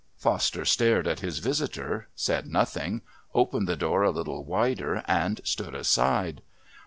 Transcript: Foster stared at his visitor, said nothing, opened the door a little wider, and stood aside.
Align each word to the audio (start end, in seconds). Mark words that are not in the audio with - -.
Foster 0.17 0.65
stared 0.65 1.05
at 1.07 1.19
his 1.19 1.37
visitor, 1.37 2.07
said 2.15 2.47
nothing, 2.47 3.03
opened 3.35 3.67
the 3.67 3.75
door 3.75 4.01
a 4.01 4.09
little 4.09 4.43
wider, 4.43 5.03
and 5.05 5.39
stood 5.43 5.75
aside. 5.75 6.41